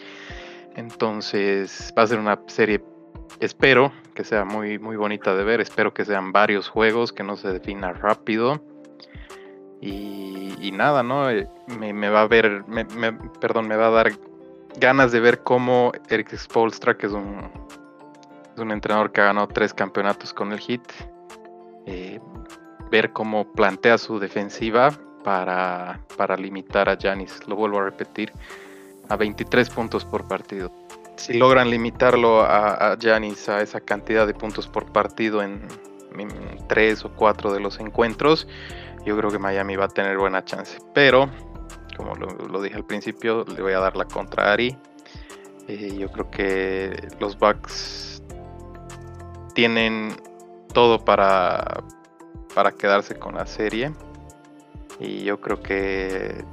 [0.77, 2.83] Entonces va a ser una serie,
[3.41, 7.37] espero que sea muy, muy bonita de ver, espero que sean varios juegos, que no
[7.37, 8.63] se defina rápido.
[9.81, 11.31] Y, nada, ¿no?
[11.31, 12.65] Eh, me, va a ver,
[13.41, 14.13] perdón, me va a dar
[14.79, 17.51] ganas de ver cómo Eric Spolstra, que es un,
[18.71, 20.83] entrenador que ha ganado tres campeonatos con el Heat,
[21.87, 22.21] eh,
[22.91, 24.93] ver cómo plantea su defensiva
[25.25, 27.47] para, para limitar a Janis.
[27.47, 28.33] Lo vuelvo a repetir,
[29.09, 30.71] a 23 puntos por partido.
[31.17, 35.67] Si logran limitarlo a Janis a, esa cantidad de puntos por partido en,
[36.19, 36.29] en
[36.69, 38.47] tres o cuatro de los encuentros,
[39.07, 40.79] yo creo que Miami va a tener buena chance.
[40.93, 41.31] Pero
[41.97, 44.77] como lo, dije al principio, le voy a dar la contra a Ari.
[45.69, 48.23] Eh, yo creo que los Bucks
[49.55, 50.15] tienen
[50.73, 51.83] todo para,
[52.55, 53.93] para quedarse con la serie.
[55.01, 56.45] Y yo creo que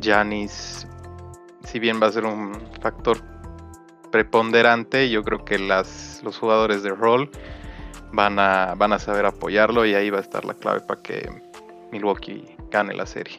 [0.00, 0.86] Janis,
[1.64, 3.18] si bien va a ser un factor
[4.10, 5.08] preponderante.
[5.10, 7.30] Yo creo que los jugadores de rol
[8.12, 11.28] van a, van a saber apoyarlo y ahí va a estar la clave para que
[11.92, 13.38] Milwaukee gane la serie.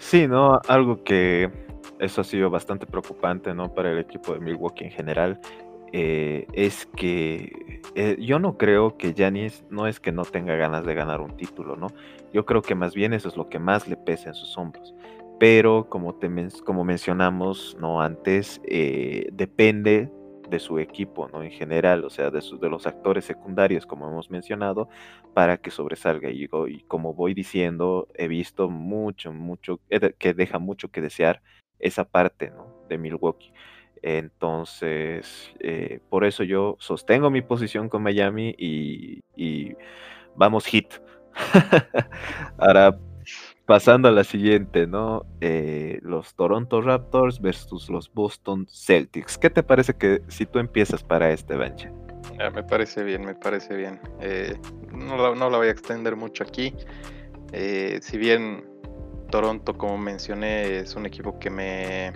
[0.00, 0.58] Sí, ¿no?
[0.66, 1.50] Algo que
[1.98, 3.72] eso ha sido bastante preocupante, ¿no?
[3.74, 5.38] Para el equipo de Milwaukee en general.
[5.92, 10.86] Eh, es que eh, yo no creo que Janis no es que no tenga ganas
[10.86, 11.88] de ganar un título, ¿no?
[12.32, 14.94] Yo creo que más bien eso es lo que más le pesa en sus hombros.
[15.38, 16.30] Pero como, te
[16.64, 18.00] como mencionamos ¿no?
[18.00, 20.10] antes, eh, depende
[20.50, 21.42] de su equipo, ¿no?
[21.42, 24.88] En general, o sea, de, de los actores secundarios, como hemos mencionado,
[25.34, 26.30] para que sobresalga.
[26.30, 29.80] Y, y como voy diciendo, he visto mucho, mucho,
[30.18, 31.40] que deja mucho que desear
[31.78, 32.66] esa parte, ¿no?
[32.88, 33.52] De Milwaukee.
[34.02, 39.76] Entonces, eh, por eso yo sostengo mi posición con Miami y, y
[40.36, 40.94] vamos hit.
[42.58, 42.98] Ahora,
[43.70, 45.24] pasando a la siguiente, ¿no?
[45.40, 49.38] Eh, los Toronto Raptors versus los Boston Celtics.
[49.38, 51.88] ¿Qué te parece que si tú empiezas para este bench?
[52.52, 54.00] me parece bien, me parece bien.
[54.20, 54.58] Eh,
[54.92, 56.74] no, la, no, la, voy a extender mucho aquí.
[57.52, 58.64] Eh, si bien
[59.30, 62.12] Toronto, como mencioné, es un equipo que me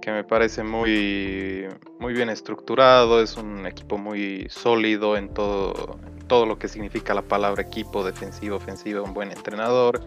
[0.00, 1.68] que me parece muy,
[2.00, 6.00] muy bien estructurado, es un equipo muy sólido en todo,
[6.32, 10.02] todo lo que significa la palabra equipo, defensivo, ofensivo, un buen entrenador.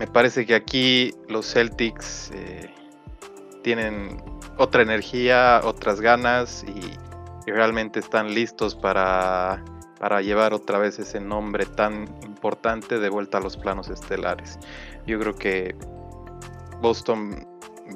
[0.00, 2.68] Me parece que aquí los Celtics eh,
[3.62, 4.20] tienen
[4.56, 6.80] otra energía, otras ganas y,
[7.46, 9.64] realmente están listos para,
[10.00, 14.58] para llevar otra vez ese nombre tan importante de vuelta a los planos estelares.
[15.06, 15.76] Yo creo que
[16.82, 17.46] Boston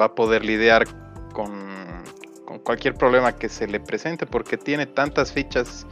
[0.01, 0.85] va a poder lidiar
[1.33, 1.51] con,
[2.63, 5.87] cualquier problema que se le presente porque tiene tantas fichas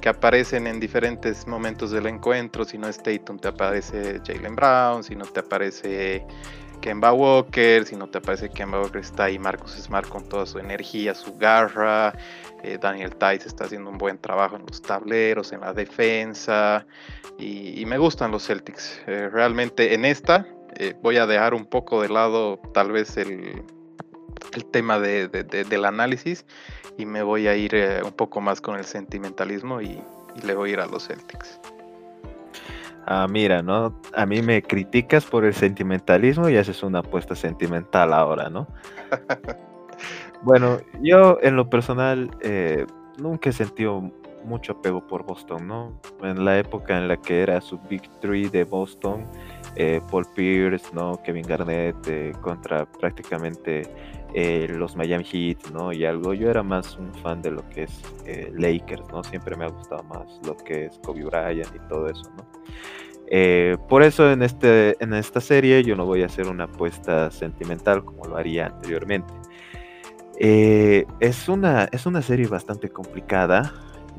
[0.00, 2.64] que aparecen en diferentes momentos del encuentro.
[2.64, 5.04] Si no es Tatum, te aparece Jalen Brown.
[5.04, 6.24] Si no te aparece
[6.80, 7.84] Kemba Walker.
[7.84, 11.36] Si no te aparece Kemba Walker, está ahí Marcus Smart con toda su energía, su
[11.36, 12.14] garra.
[12.62, 16.86] Eh, Daniel Tice está haciendo un buen trabajo en los tableros, en la defensa.
[17.38, 19.00] Y, me gustan los Celtics.
[19.06, 20.46] Eh, realmente en esta
[20.76, 23.62] eh, voy a dejar un poco de lado tal vez el,
[24.54, 26.44] el tema de, del análisis
[26.96, 30.02] y me voy a ir eh, un poco más con el sentimentalismo y,
[30.44, 31.60] le voy a ir a los Celtics.
[33.06, 34.00] Ah, mira, ¿no?
[34.14, 38.68] A mí me criticas por el sentimentalismo y haces una apuesta sentimental ahora, ¿no?
[40.42, 42.86] bueno, yo en lo personal eh,
[43.18, 44.12] nunca he sentido
[44.44, 46.00] mucho apego por Boston, ¿no?
[46.22, 49.26] En la época en la que era su Big Three de Boston,
[49.76, 51.20] eh, Paul Pierce, ¿no?
[51.22, 53.82] Kevin Garnett, contra prácticamente
[54.32, 55.92] eh, los Miami Heat, ¿no?
[55.92, 59.24] Y algo, yo era más un fan de lo que es eh, Lakers, ¿no?
[59.24, 62.46] Siempre me ha gustado más lo que es Kobe Bryant y todo eso, ¿no?
[63.26, 67.30] Eh, por eso en, este, en esta serie yo no voy a hacer una apuesta
[67.30, 69.32] sentimental como lo haría anteriormente.
[70.38, 73.72] es, una, es una serie bastante complicada,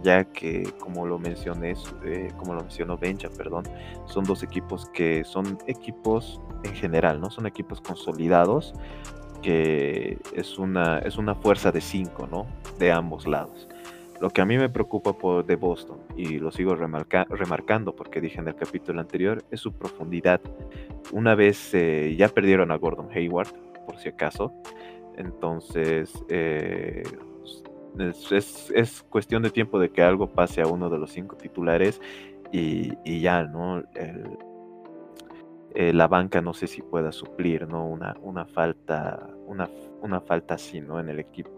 [0.03, 1.75] ya que como lo mencioné,
[2.37, 3.65] como lo mencionó Bencha, perdón,
[4.05, 7.29] son dos equipos que son equipos en general, ¿no?
[7.29, 8.73] Son equipos consolidados,
[9.41, 12.47] que es una, es una fuerza de cinco, ¿no?
[12.77, 13.67] De ambos lados.
[14.19, 18.39] Lo que a mí me preocupa por, de Boston, y lo sigo remarcando porque dije
[18.39, 20.39] en el capítulo anterior, es su profundidad.
[21.11, 23.51] Una vez eh, ya perdieron a Gordon Hayward,
[23.87, 24.53] por si acaso,
[25.17, 27.01] entonces eh,
[27.99, 32.01] es, es, cuestión de tiempo de que algo pase a uno de los cinco titulares
[32.51, 33.83] y, y ya, ¿no?
[35.73, 37.85] Eh, la banca no sé si pueda suplir ¿no?
[37.87, 39.69] una, una, falta, una,
[40.01, 40.99] una falta así ¿no?
[40.99, 41.51] en el equipo.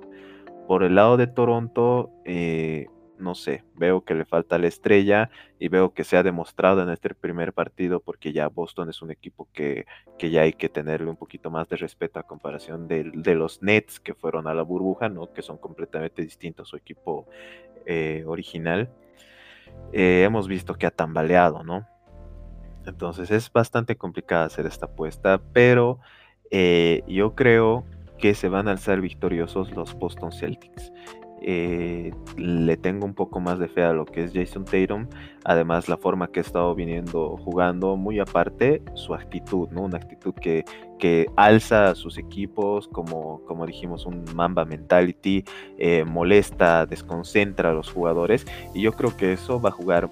[0.68, 2.88] Por el lado de Toronto, eh,
[3.20, 6.90] no sé, veo que le falta la estrella y veo que se ha demostrado en
[6.90, 9.86] este primer partido porque ya Boston es un equipo que,
[10.18, 13.62] que ya hay que tenerle un poquito más de respeto a comparación de, de, los
[13.62, 15.32] Nets que fueron a la burbuja, ¿no?
[15.32, 17.28] que son completamente distintos a su equipo
[17.86, 18.90] eh, original.
[19.92, 21.88] hemos visto que ha tambaleado, ¿no?
[22.86, 26.00] Entonces es bastante complicada hacer esta apuesta, pero
[26.52, 27.86] eh, yo creo
[28.18, 30.92] que se van a alzar victoriosos los Boston Celtics.
[31.46, 35.08] Eh, le tengo un poco más de fe a lo que es Jason Tatum.
[35.44, 39.82] Además, la forma que ha estado viniendo jugando, muy aparte, su actitud, ¿no?
[39.82, 40.64] Una actitud que,
[41.00, 45.44] que alza a sus equipos, como, como dijimos, un Mamba mentality,
[45.78, 48.46] eh, molesta, desconcentra a los jugadores.
[48.74, 50.10] Y yo creo que eso va a jugar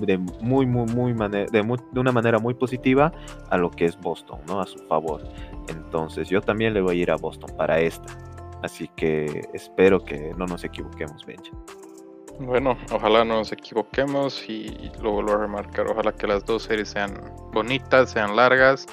[0.00, 3.10] de muy, muy, muy, de, una manera muy positiva
[3.48, 4.60] a lo que es Boston, ¿no?
[4.60, 5.22] A su favor.
[5.68, 8.33] Entonces, yo también le voy a ir a Boston para esta.
[8.64, 11.50] Así que espero que no nos equivoquemos, Benja.
[12.40, 16.88] Bueno, ojalá no nos equivoquemos y lo vuelvo a remarcar, ojalá que las dos series
[16.88, 17.14] sean
[17.52, 18.86] bonitas, sean largas,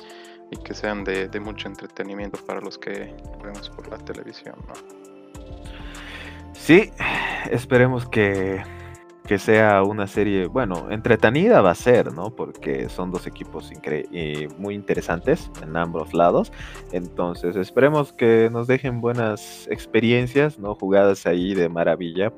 [0.51, 4.55] y que sean de, mucho entretenimiento para los que vemos por la televisión.
[4.67, 4.73] ¿no?
[6.53, 6.91] Sí,
[7.49, 8.61] esperemos que,
[9.31, 12.35] que, sea una serie, bueno, entretenida va a ser, ¿no?
[12.35, 16.51] Porque son dos equipos y muy interesantes en ambos lados.
[16.91, 20.75] Entonces, esperemos que nos dejen buenas experiencias, ¿no?
[20.75, 22.33] Jugadas ahí de maravilla.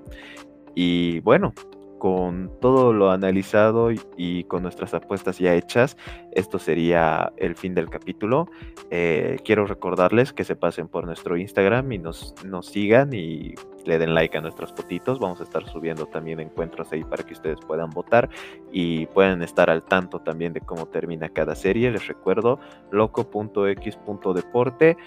[0.76, 1.56] Y bueno,
[2.04, 5.96] con todo lo analizado y, con nuestras apuestas ya hechas,
[6.34, 8.50] esto sería el fin del capítulo.
[8.92, 14.00] Eh, quiero recordarles que se pasen por nuestro Instagram y nos, nos sigan y le
[14.00, 15.18] den like a nuestros fotitos.
[15.18, 18.30] Vamos a estar subiendo también encuentros ahí para que ustedes puedan votar
[18.74, 21.90] y puedan estar al tanto también de cómo termina cada serie.
[21.90, 22.60] Les recuerdo
[22.92, 24.98] loco.x.deporte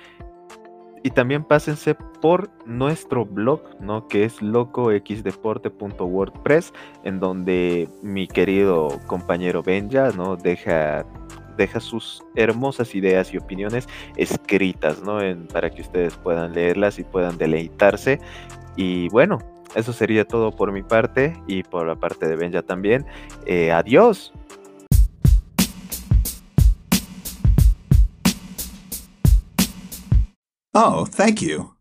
[1.06, 4.08] y también pásense por nuestro blog, ¿no?
[4.08, 6.72] Que es locoxdeporte.wordpress,
[7.04, 10.34] en donde mi querido compañero Benja, ¿no?
[10.34, 11.06] Deja,
[11.56, 15.20] deja sus hermosas ideas y opiniones escritas, ¿no?
[15.52, 18.18] para que ustedes puedan leerlas y puedan deleitarse.
[18.74, 19.38] Y bueno,
[19.76, 23.06] eso sería todo por mi parte y por la parte de Benja también.
[23.44, 24.32] Eh, adiós.
[30.78, 31.75] Oh, thank you.